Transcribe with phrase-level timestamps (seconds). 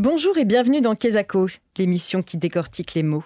[0.00, 1.46] Bonjour et bienvenue dans Kesako,
[1.78, 3.22] l'émission qui décortique les mots.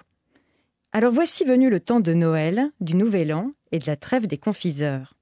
[0.93, 4.37] Alors voici venu le temps de Noël, du Nouvel An et de la trêve des
[4.37, 5.15] confiseurs.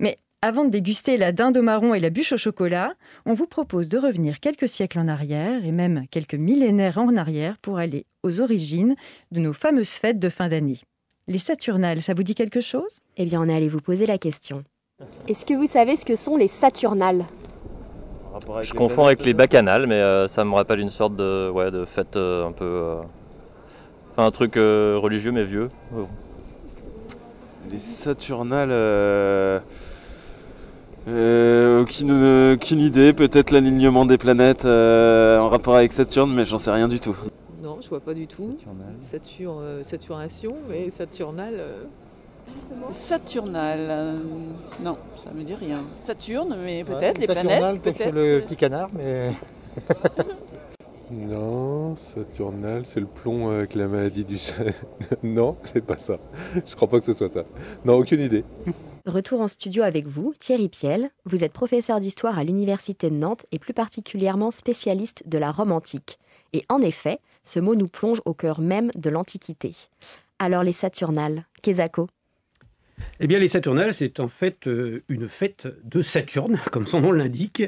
[0.00, 3.46] Mais avant de déguster la dinde au marron et la bûche au chocolat, on vous
[3.46, 8.04] propose de revenir quelques siècles en arrière et même quelques millénaires en arrière pour aller
[8.24, 8.96] aux origines
[9.30, 10.80] de nos fameuses fêtes de fin d'année.
[11.28, 12.98] Les Saturnales, ça vous dit quelque chose?
[13.16, 14.64] Eh bien, on est allé vous poser la question.
[15.28, 17.26] Est-ce que vous savez ce que sont les Saturnales?
[18.62, 21.84] Je confonds avec les bacchanales, mais euh, ça me rappelle une sorte de, ouais, de
[21.84, 22.64] fête euh, un peu.
[22.64, 23.00] euh,
[24.12, 25.68] Enfin, un truc euh, religieux mais vieux.
[27.70, 28.70] Les Saturnales.
[28.72, 29.60] euh,
[31.08, 36.58] euh, aucune, aucune idée, peut-être l'alignement des planètes euh, en rapport avec Saturne, mais j'en
[36.58, 37.16] sais rien du tout.
[37.62, 38.56] Non, je vois pas du tout.
[38.96, 41.54] Satur, euh, saturation, mais Saturnal.
[42.90, 44.18] Saturnal, euh,
[44.82, 45.84] non, ça me dit rien.
[45.96, 48.12] Saturne, mais peut-être, les planètes, peut-être.
[48.12, 49.32] le petit canard, mais
[51.10, 54.66] Non, Saturnal, c'est le plomb avec la maladie du sein.
[55.22, 56.18] non, c'est pas ça.
[56.64, 57.44] Je crois pas que ce soit ça.
[57.84, 58.44] Non, aucune idée.
[59.06, 61.10] Retour en studio avec vous, Thierry Piel.
[61.24, 65.72] Vous êtes professeur d'histoire à l'Université de Nantes et plus particulièrement spécialiste de la Rome
[65.72, 66.18] antique.
[66.52, 69.74] Et en effet, ce mot nous plonge au cœur même de l'Antiquité.
[70.38, 72.08] Alors les Saturnales, Kesako
[73.20, 77.12] Eh bien, les Saturnales, c'est en fait euh, une fête de Saturne, comme son nom
[77.12, 77.62] l'indique.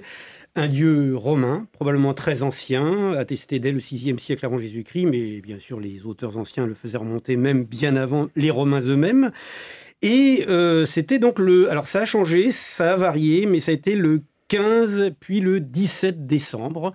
[0.54, 5.58] Un dieu romain, probablement très ancien, attesté dès le VIe siècle avant Jésus-Christ, mais bien
[5.58, 9.30] sûr, les auteurs anciens le faisaient remonter même bien avant les Romains eux-mêmes.
[10.02, 11.70] Et euh, c'était donc le.
[11.70, 14.22] Alors, ça a changé, ça a varié, mais ça a été le
[14.56, 16.92] 15 puis le 17 décembre.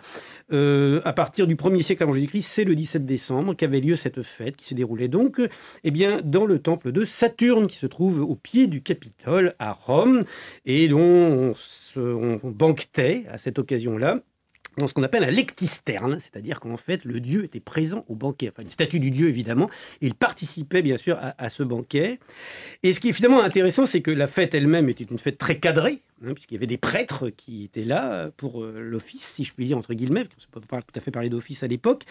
[0.53, 4.21] Euh, à partir du 1er siècle avant Jésus-Christ, c'est le 17 décembre qu'avait lieu cette
[4.21, 5.41] fête qui se déroulait donc
[5.83, 9.71] eh bien, dans le temple de Saturne qui se trouve au pied du Capitole à
[9.71, 10.23] Rome
[10.67, 14.19] et dont on, se- banquetait à cette occasion-là
[14.77, 18.49] dans ce qu'on appelle un lectisterne, c'est-à-dire qu'en fait le dieu était présent au banquet,
[18.49, 19.67] enfin une statue du dieu évidemment,
[20.01, 22.19] il participait bien sûr à, à ce banquet.
[22.83, 25.57] Et ce qui est finalement intéressant, c'est que la fête elle-même était une fête très
[25.57, 29.53] cadrée, hein, puisqu'il y avait des prêtres qui étaient là pour euh, l'office, si je
[29.53, 31.67] puis dire entre guillemets, parce qu'on ne peut pas tout à fait parler d'office à
[31.67, 32.03] l'époque.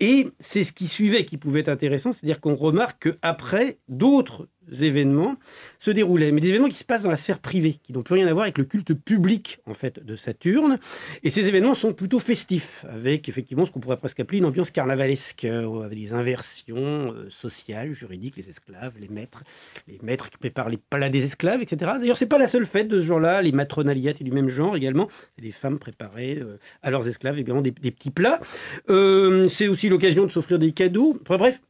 [0.00, 4.48] Et c'est ce qui suivait qui pouvait être intéressant, c'est-à-dire qu'on remarque qu'après, d'autres
[4.80, 5.36] événements
[5.78, 8.14] se déroulaient, mais des événements qui se passent dans la sphère privée, qui n'ont plus
[8.14, 10.78] rien à voir avec le culte public en fait de Saturne.
[11.22, 14.70] Et ces événements sont plutôt festifs, avec effectivement ce qu'on pourrait presque appeler une ambiance
[14.70, 19.42] carnavalesque, euh, avec des inversions euh, sociales, juridiques, les esclaves, les maîtres,
[19.88, 21.92] les maîtres qui préparent les plats des esclaves, etc.
[21.98, 25.08] D'ailleurs, c'est pas la seule fête de ce genre-là, pareil, matronaliate du même genre également.
[25.38, 28.40] Les femmes préparaient euh, à leurs esclaves évidemment des, des petits plats.
[28.88, 31.14] Euh, c'est aussi l'occasion de s'offrir des cadeaux.
[31.22, 31.60] Enfin, bref,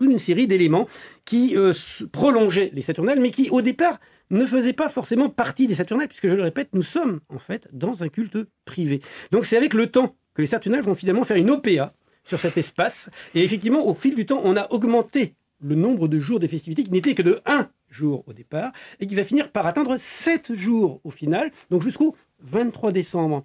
[0.00, 0.88] une série d'éléments
[1.24, 1.72] qui euh,
[2.10, 3.98] prolongeaient les Saturnales, mais qui au départ
[4.30, 7.68] ne faisaient pas forcément partie des Saturnales, puisque je le répète, nous sommes en fait
[7.72, 9.02] dans un culte privé.
[9.30, 11.92] Donc c'est avec le temps que les Saturnales vont finalement faire une OPA
[12.24, 13.10] sur cet espace.
[13.34, 16.82] Et effectivement, au fil du temps, on a augmenté le nombre de jours des festivités
[16.82, 20.54] qui n'était que de 1 jours au départ, et qui va finir par atteindre 7
[20.54, 23.44] jours au final, donc jusqu'au 23 décembre.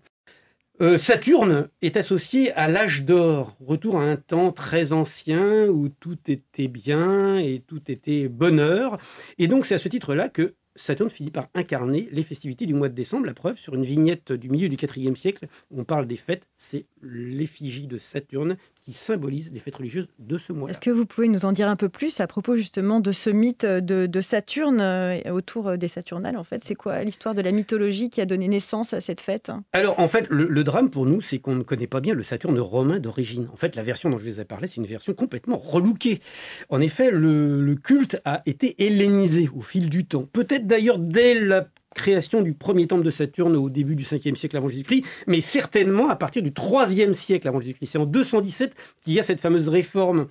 [0.79, 6.19] Euh, Saturne est associé à l'âge d'or, retour à un temps très ancien où tout
[6.27, 8.99] était bien et tout était bonheur.
[9.39, 12.89] Et donc c'est à ce titre-là que Saturne finit par incarner les festivités du mois
[12.89, 13.25] de décembre.
[13.25, 16.85] La preuve, sur une vignette du milieu du IVe siècle, on parle des fêtes, c'est
[17.01, 18.57] l'effigie de Saturne
[18.87, 20.69] qui symbolise les fêtes religieuses de ce mois.
[20.69, 23.29] Est-ce que vous pouvez nous en dire un peu plus à propos justement de ce
[23.29, 27.51] mythe de, de Saturne euh, autour des Saturnales En fait, c'est quoi l'histoire de la
[27.51, 29.51] mythologie qui a donné naissance à cette fête?
[29.73, 32.23] Alors, en fait, le, le drame pour nous, c'est qu'on ne connaît pas bien le
[32.23, 33.49] Saturne romain d'origine.
[33.51, 36.21] En fait, la version dont je vous ai parlé, c'est une version complètement relookée.
[36.69, 40.23] En effet, le, le culte a été hellénisé au fil du temps.
[40.31, 44.55] Peut-être d'ailleurs dès la création du premier temple de Saturne au début du 5e siècle
[44.55, 47.89] avant Jésus-Christ, mais certainement à partir du 3e siècle avant Jésus-Christ.
[47.91, 50.27] C'est en 217 qu'il y a cette fameuse réforme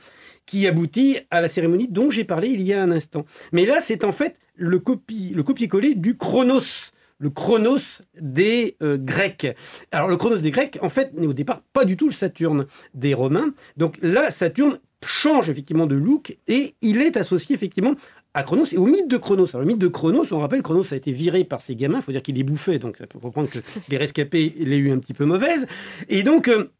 [0.47, 3.27] qui aboutit à la cérémonie dont j'ai parlé il y a un instant.
[3.53, 8.99] Mais là, c'est en fait le, copie, le copier-coller du chronos le chronos des euh,
[8.99, 9.47] Grecs.
[9.91, 12.67] Alors le chronos des Grecs, en fait, n'est au départ pas du tout le Saturne
[12.93, 13.55] des Romains.
[13.79, 17.95] Donc là, Saturne change effectivement de look et il est associé effectivement
[18.37, 19.49] à Chronos et au mythe de Chronos.
[19.55, 22.03] Alors le mythe de Chronos, on rappelle, Chronos a été viré par ses gamins, il
[22.03, 24.99] faut dire qu'il les bouffait, donc ça peut comprendre que les rescapés l'aient eu un
[24.99, 25.67] petit peu mauvaise.
[26.09, 26.49] Et donc...
[26.49, 26.71] euh,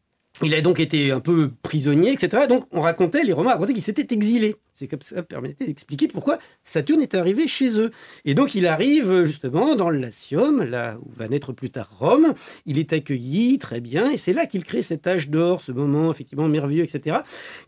[0.43, 2.43] il a donc été un peu prisonnier, etc.
[2.47, 4.55] Donc, on racontait, les Romains racontaient qu'il s'était exilé.
[4.79, 7.89] C'est comme ça permettait d'expliquer pourquoi Saturne est arrivé chez eux.
[8.25, 10.07] Et donc il arrive justement dans le
[10.69, 12.35] là où va naître plus tard Rome.
[12.67, 16.11] Il est accueilli très bien, et c'est là qu'il crée cet âge d'or, ce moment
[16.11, 17.17] effectivement merveilleux, etc.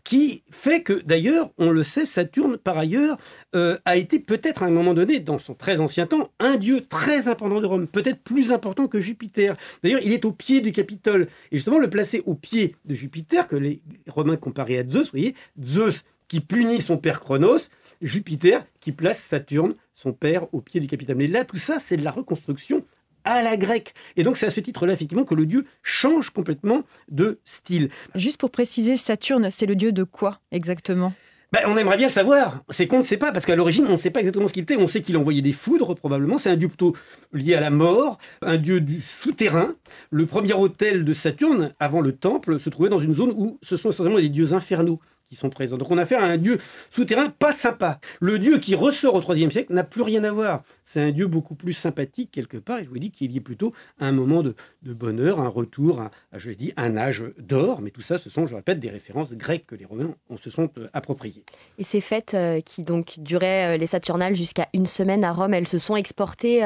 [0.04, 3.18] Qui fait que d'ailleurs, on le sait, Saturne par ailleurs
[3.56, 6.82] euh, a été peut-être à un moment donné, dans son très ancien temps, un dieu
[6.88, 9.56] très important de Rome, peut-être plus important que Jupiter.
[9.82, 11.26] D'ailleurs, il est au pied du Capitole.
[11.50, 15.18] Et justement, le placer au pied de Jupiter, que les Romains comparaient à Zeus, vous
[15.18, 17.58] voyez, Zeus qui punit son père Chronos,
[18.00, 21.16] Jupiter qui place Saturne, son père, au pied du Capitole.
[21.16, 22.84] Mais là, tout ça, c'est de la reconstruction
[23.24, 23.92] à la grecque.
[24.16, 27.90] Et donc c'est à ce titre-là, effectivement, que le dieu change complètement de style.
[28.14, 31.12] Juste pour préciser, Saturne, c'est le dieu de quoi exactement?
[31.52, 32.62] Ben, on aimerait bien le savoir.
[32.70, 34.62] C'est qu'on ne sait pas, parce qu'à l'origine, on ne sait pas exactement ce qu'il
[34.62, 34.76] était.
[34.76, 36.38] On sait qu'il envoyait des foudres, probablement.
[36.38, 36.94] C'est un dieu plutôt
[37.32, 39.74] lié à la mort, un dieu du souterrain.
[40.12, 43.74] Le premier hôtel de Saturne, avant le temple, se trouvait dans une zone où ce
[43.74, 45.00] sont essentiellement des dieux infernaux
[45.30, 45.78] qui sont présents.
[45.78, 46.58] Donc on a affaire à un dieu
[46.90, 48.00] souterrain pas sympa.
[48.20, 50.64] Le dieu qui ressort au IIIe siècle n'a plus rien à voir.
[50.82, 53.40] C'est un dieu beaucoup plus sympathique quelque part, et je vous dis qu'il y est
[53.40, 57.80] plutôt un moment de, bonheur, un retour, à, je dit, un âge d'or.
[57.80, 60.68] Mais tout ça, ce sont, je répète, des références grecques que les Romains se sont
[60.78, 61.44] euh, appropriées.
[61.78, 65.54] Et ces fêtes euh, qui donc duraient euh, les Saturnales jusqu'à une semaine à Rome,
[65.54, 66.62] elles se sont exportées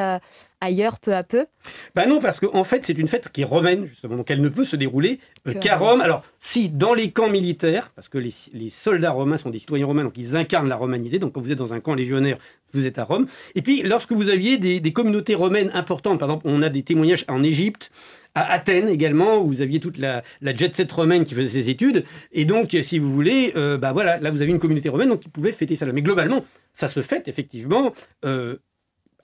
[0.65, 1.47] ailleurs peu à peu
[1.95, 4.17] Ben non, parce qu'en en fait, c'est une fête qui est romaine, justement.
[4.17, 5.21] Donc elle ne peut se dérouler
[5.61, 6.01] qu'à Rome.
[6.01, 9.87] Alors, si dans les camps militaires, parce que les, les, soldats romains sont des citoyens
[9.87, 11.19] romains, donc ils incarnent la romanité.
[11.19, 12.39] Donc quand vous êtes dans un camp légionnaire,
[12.75, 13.27] vous êtes à Rome.
[13.55, 17.25] Et puis, lorsque vous aviez des, communautés romaines importantes, par exemple, on a des témoignages
[17.29, 17.91] en Égypte,
[18.35, 22.05] à Athènes également, où vous aviez toute la, jet set romaine qui faisait ses études.
[22.33, 25.21] Et donc, si vous voulez, euh, bah voilà, là vous avez une communauté romaine donc
[25.21, 25.87] qui pouvait fêter ça.
[25.87, 27.93] Mais globalement, ça se fête effectivement
[28.25, 28.57] euh,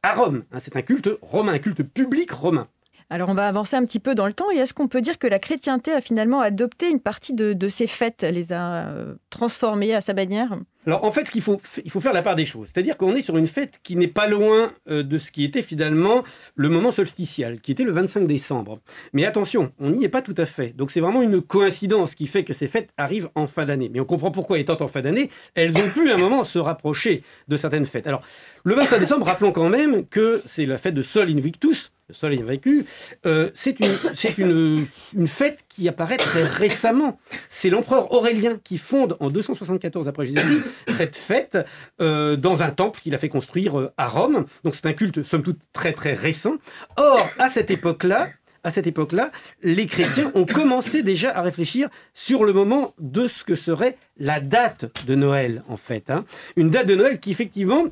[0.02, 0.44] à Rome.
[0.52, 0.58] Hein.
[0.58, 2.69] c'est un culte romain, un culte public romain.
[3.12, 5.19] Alors on va avancer un petit peu dans le temps et est-ce qu'on peut dire
[5.19, 9.94] que la chrétienté a finalement adopté une partie de, ces fêtes, les a euh, transformées
[9.94, 10.56] à sa manière?
[10.87, 12.69] Alors en fait, il faut, il faut faire la part des choses.
[12.73, 15.61] C'est-à-dire qu'on est sur une fête qui n'est pas loin euh, de ce qui était
[15.61, 16.23] finalement
[16.55, 18.81] le moment solsticial, qui était le 25 décembre.
[19.12, 20.75] Mais attention, on n'y est pas tout à fait.
[20.75, 23.91] Donc c'est vraiment une coïncidence qui fait que ces fêtes arrivent en fin d'année.
[23.93, 26.58] Mais on comprend pourquoi, étant en fin d'année, elles ont pu à un moment se
[26.58, 28.06] rapprocher de certaines fêtes.
[28.06, 28.23] Alors
[28.64, 32.86] le 25 décembre, rappelons quand même que c'est la fête de Sol Invictus, Sol invaincu,
[33.26, 33.96] euh, c'est une,
[34.38, 37.18] une, une, fête qui apparaît très récemment.
[37.48, 40.64] C'est l'empereur Aurélien qui fonde en 274 après Jésus-Christ
[40.96, 41.58] cette fête
[42.00, 44.46] euh, dans un temple qu'il a fait construire euh, à Rome.
[44.64, 46.56] Donc c'est un culte somme toute très très récent.
[46.96, 48.28] Or, à cette époque-là,
[48.62, 49.30] à cette époque-là,
[49.62, 54.40] les chrétiens ont commencé déjà à réfléchir sur le moment de ce que serait la
[54.40, 56.10] date de Noël, en fait.
[56.10, 56.26] Hein.
[56.56, 57.86] Une date de Noël qui, effectivement,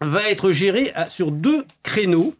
[0.00, 2.34] va être gérée sur deux créneaux.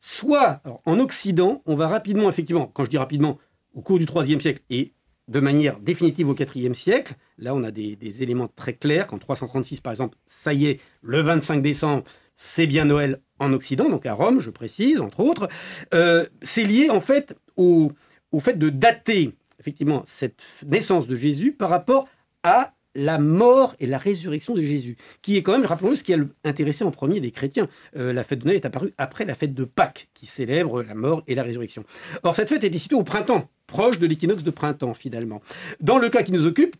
[0.00, 3.38] Soit en Occident, on va rapidement, effectivement, quand je dis rapidement,
[3.74, 4.92] au cours du IIIe siècle et
[5.28, 9.80] de manière définitive au IVe siècle, là on a des, éléments très clairs, qu'en 336
[9.80, 12.04] par exemple, ça y est, le 25 décembre,
[12.36, 15.48] c'est bien Noël en Occident, donc à Rome, je précise, entre autres,
[15.94, 17.90] euh, c'est lié en fait au
[18.40, 22.06] fait de dater effectivement cette naissance de Jésus par rapport
[22.42, 26.14] à la mort et la résurrection de Jésus, qui est quand même, rappelons-le, ce qui
[26.14, 27.68] a intéressé en premier les chrétiens.
[27.96, 30.94] Euh, la fête de Noël est apparue après la fête de Pâques, qui célèbre la
[30.94, 31.84] mort et la résurrection.
[32.22, 35.42] Or, cette fête est située au printemps, proche de l'équinoxe de printemps, finalement.
[35.80, 36.76] Dans le cas qui nous occupe,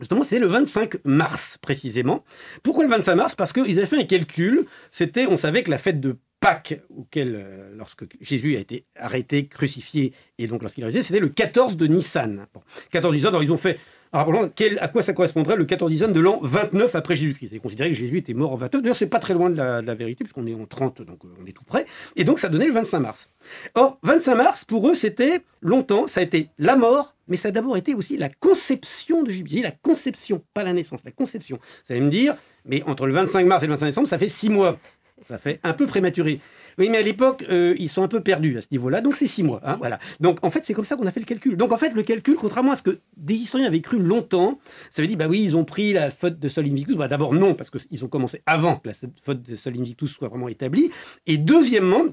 [0.00, 2.24] Justement, c'était le 25 mars, précisément.
[2.62, 3.34] Pourquoi le 25 mars?
[3.34, 4.64] Parce qu'ils avaient fait un calcul.
[4.92, 9.48] C'était, on savait que la fête de Pâques, auquel, euh, lorsque Jésus a été arrêté,
[9.48, 12.46] crucifié, et donc lorsqu'il a c'était le 14 de Nissan.
[12.92, 13.80] 14 Nissan, alors ils ont fait
[14.12, 14.48] alors,
[14.80, 17.50] à quoi ça correspondrait le 14 dixième de l'an 29 après Jésus-Christ?
[17.52, 18.82] C'est considéré que Jésus était mort en 29.
[18.82, 21.46] D'ailleurs, c'est pas très loin de la, vérité, puisqu'on est en 30, donc euh, on
[21.46, 21.86] est tout près.
[22.16, 23.28] Et donc, ça donnait le 25 mars.
[23.74, 27.50] Or, 25 mars, pour eux, c'était longtemps, ça a été la mort, mais ça a
[27.50, 29.62] d'abord été aussi la conception de Jésus.
[29.62, 31.58] La conception, pas la naissance, la conception.
[31.86, 34.28] Vous allez me dire, mais entre le 25 mars et le 25 décembre, ça fait
[34.28, 34.78] six mois.
[35.20, 36.40] Ça fait un peu prématuré.
[36.78, 39.26] Oui, mais à l'époque, euh, ils sont un peu perdus à ce niveau-là, donc c'est
[39.26, 39.60] six mois.
[39.64, 39.98] Hein, voilà.
[40.20, 41.56] Donc en fait, c'est comme ça qu'on a fait le calcul.
[41.56, 44.58] Donc en fait, le calcul, contrairement à ce que des historiens avaient cru longtemps,
[44.90, 46.96] ça veut dire, bah oui, ils ont pris la faute de Sol Invictus.
[46.96, 50.28] Bah, D'abord, non, parce qu'ils ont commencé avant que la faute de Sol Invictus soit
[50.28, 50.90] vraiment établie.
[51.26, 52.04] Et deuxièmement,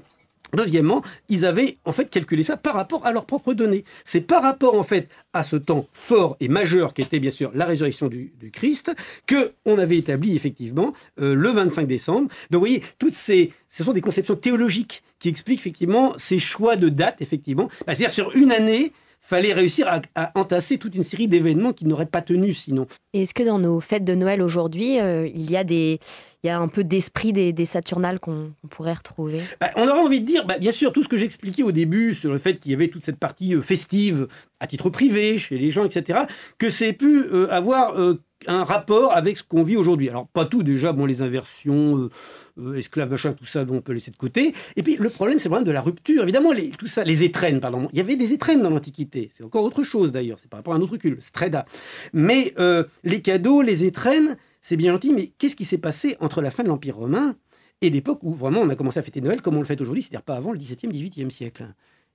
[0.54, 3.84] Deuxièmement, ils avaient en fait calculé ça par rapport à leurs propres données.
[4.04, 7.50] C'est par rapport en fait à ce temps fort et majeur qui était bien sûr
[7.54, 8.92] la résurrection du, Christ
[9.26, 12.28] que on avait établi effectivement euh, le 25 décembre.
[12.50, 16.76] Donc vous voyez, toutes ces, ce sont des conceptions théologiques qui expliquent effectivement ces choix
[16.76, 17.68] de date effectivement.
[17.86, 22.06] Bah, c'est-à-dire sur une année, fallait réussir à, entasser toute une série d'événements qui n'auraient
[22.06, 22.86] pas tenu sinon.
[23.12, 26.00] est-ce que dans nos fêtes de Noël aujourd'hui, euh, il y a des
[26.44, 29.40] il y a un peu d'esprit des, Saturnales qu'on pourrait retrouver?
[29.60, 32.14] Bah, On aurait envie de dire, bah, bien sûr, tout ce que j'expliquais au début
[32.14, 34.28] sur le fait qu'il y avait toute cette partie euh, festive
[34.60, 36.20] à titre privé chez les gens, etc.,
[36.58, 37.98] que c'est pu euh, avoir
[38.46, 40.08] un rapport avec ce qu'on vit aujourd'hui.
[40.08, 42.10] Alors pas tout déjà, bon les inversions, euh,
[42.58, 44.54] euh, esclaves, machin, tout ça, on peut laisser de côté.
[44.76, 46.22] Et puis le problème, c'est le problème de la rupture.
[46.22, 47.88] Évidemment, les, tout ça, les étrennes, pardon.
[47.92, 49.30] Il y avait des étrennes dans l'Antiquité.
[49.34, 50.38] C'est encore autre chose d'ailleurs.
[50.38, 51.64] C'est par rapport à un autre culte, streda.
[52.12, 55.12] Mais euh, les cadeaux, les étrennes, c'est bien gentil.
[55.12, 57.36] Mais qu'est-ce qui s'est passé entre la fin de l'Empire romain
[57.82, 60.02] et l'époque où vraiment on a commencé à fêter Noël comme on le fait aujourd'hui,
[60.02, 61.66] c'est-à-dire pas avant le 17e, 18e siècle?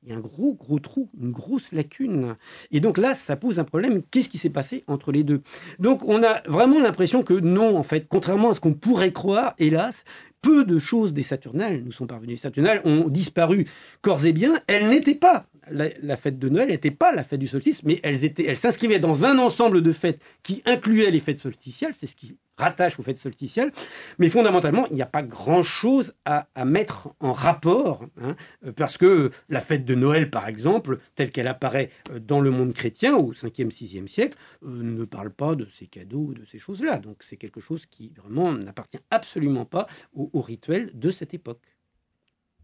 [0.04, 2.36] Il y a un gros, gros trou, une grosse lacune.
[2.72, 4.02] Et donc là, ça pose un problème.
[4.10, 5.42] Qu'est-ce qui s'est passé entre les deux?
[5.80, 9.54] Donc on a vraiment l'impression que non, en fait, contrairement à ce qu'on pourrait croire,
[9.60, 10.04] hélas,
[10.42, 12.32] peu de choses des Saturnales nous sont parvenues.
[12.32, 13.68] Les Saturnales ont disparu
[14.02, 14.60] corps et bien.
[14.68, 18.24] Elles n'étaient pas la, fête de Noël n'était pas la fête du solstice, mais elles,
[18.24, 22.16] étaient, elles s'inscrivaient dans un ensemble de fêtes qui incluaient les fêtes solsticiales, c'est ce
[22.16, 23.72] qui rattache aux fêtes solsticiales,
[24.20, 28.36] mais fondamentalement, il n'y a pas grand-chose à, mettre en rapport, hein,
[28.76, 32.74] parce que la fête de Noël, par exemple, telle qu'elle apparaît euh, dans le monde
[32.74, 37.00] chrétien au 5e, 6e siècle, euh, ne parle pas de ces cadeaux, de ces choses-là.
[37.00, 41.62] Donc c'est quelque chose qui vraiment n'appartient absolument pas au rituel de cette époque.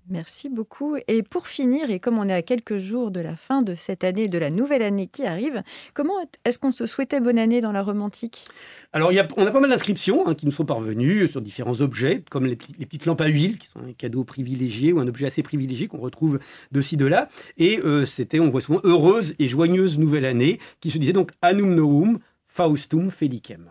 [0.09, 0.95] Merci beaucoup.
[1.09, 4.05] Et pour finir, et comme on est à quelques jours de la fin de cette
[4.05, 6.13] année, de la nouvelle année qui arrive, comment
[6.45, 8.45] est-ce qu'on se souhaitait bonne année dans la romantique?
[8.93, 12.45] Alors, on a pas mal d'inscriptions hein, qui nous sont parvenues sur différents objets, comme
[12.45, 15.87] les, petites lampes à huile, qui sont un cadeau privilégié ou un objet assez privilégié
[15.87, 16.39] qu'on retrouve
[16.71, 17.27] de ci, de là.
[17.57, 21.31] Et euh, c'était, on voit souvent, heureuse et joyeuse nouvelle année, qui se disait donc
[21.41, 23.69] Anum Novum, Faustum Felicem.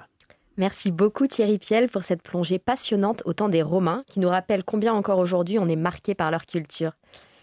[0.59, 4.65] Merci beaucoup Thierry Piel pour cette plongée passionnante au temps des Romains qui nous rappelle
[4.65, 6.93] combien encore aujourd'hui on est marqué par leur culture.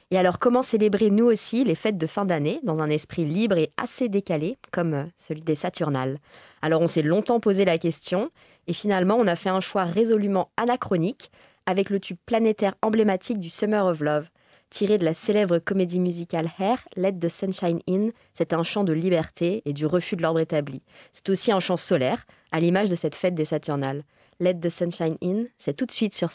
[0.09, 3.57] Et alors comment célébrer nous aussi les fêtes de fin d'année dans un esprit libre
[3.57, 6.17] et assez décalé comme euh, celui des Saturnales?
[6.63, 8.31] Alors on s'est longtemps posé la question
[8.65, 11.31] et finalement on a fait un choix résolument anachronique
[11.67, 14.27] avec le tube planétaire emblématique du Summer of Love
[14.73, 18.09] tiré de la célèbre comédie musicale Hair, Let the Sunshine In.
[18.33, 20.81] C'est un chant de liberté et du refus de l'ordre établi.
[21.13, 24.03] C'est aussi un chant solaire, à l'image de cette fête des Saturnales.
[24.39, 26.31] Let the Sunshine In, c'est tout de suite sur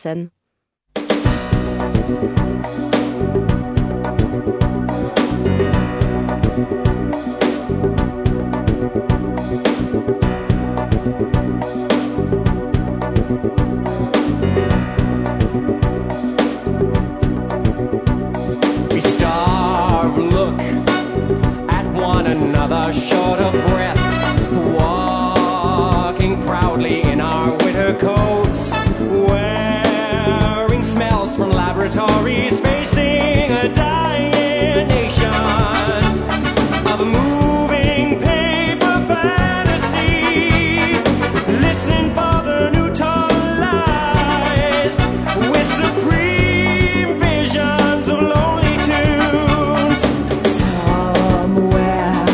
[23.68, 24.17] breath,
[31.88, 35.26] laboratories, facing a dying nation
[36.86, 40.92] of a moving paper fantasy.
[41.60, 42.88] Listen for the new
[43.60, 44.96] lies
[45.50, 50.00] with supreme visions of lonely tunes.
[50.60, 52.26] Somewhere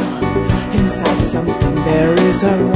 [0.73, 2.74] inside something there is a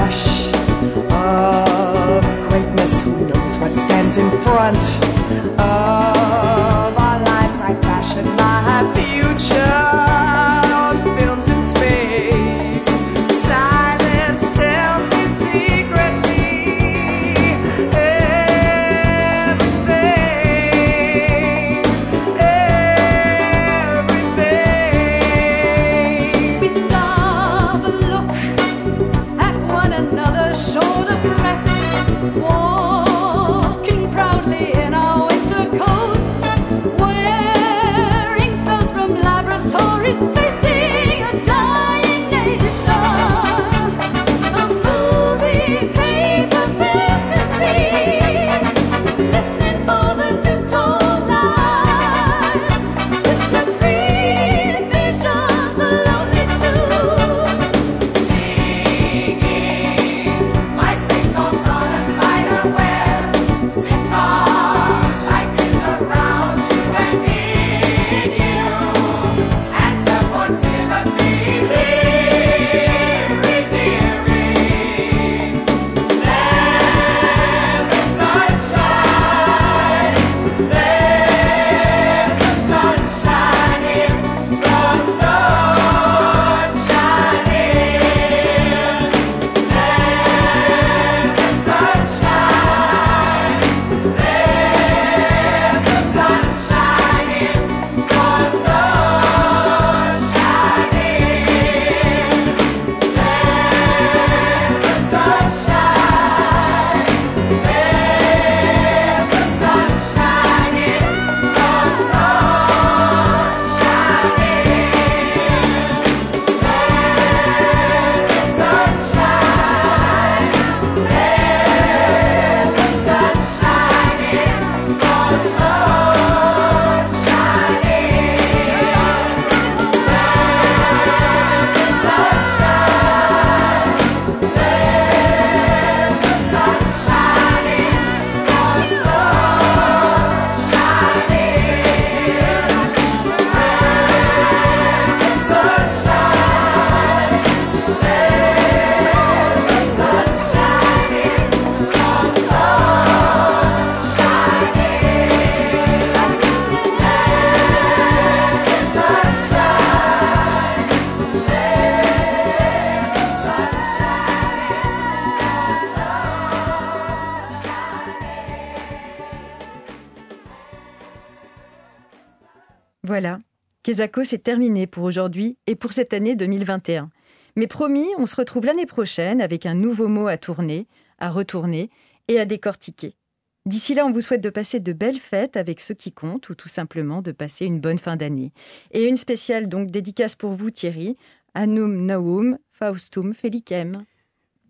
[173.08, 173.38] Voilà,
[173.84, 177.08] Kezako, c'est terminé pour aujourd'hui et pour cette année 2021.
[177.56, 180.86] Mais promis, on se retrouve l'année prochaine avec un nouveau mot à tourner,
[181.18, 181.88] à retourner
[182.28, 183.16] et à décortiquer.
[183.64, 186.54] D'ici là, on vous souhaite de passer de belles fêtes avec ceux qui comptent ou
[186.54, 188.52] tout simplement de passer une bonne fin d'année.
[188.90, 191.16] Et une spéciale donc dédicace pour vous Thierry,
[191.54, 194.04] Anum Naum Faustum Felicem.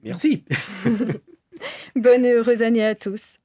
[0.04, 0.44] Merci.
[1.96, 3.40] Bonne et heureuse année à tous.